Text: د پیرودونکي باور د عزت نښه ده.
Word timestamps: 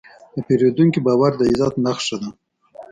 د 0.33 0.35
پیرودونکي 0.47 0.99
باور 1.07 1.31
د 1.37 1.41
عزت 1.51 1.73
نښه 1.85 2.15
ده. 2.21 2.29